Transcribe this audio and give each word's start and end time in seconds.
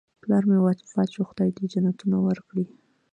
پلار 0.21 0.43
مې 0.49 0.57
وفات 0.65 1.07
شوی، 1.13 1.27
خدای 1.29 1.49
دې 1.57 1.65
جنتونه 1.73 2.17
ورکړي 2.27 2.65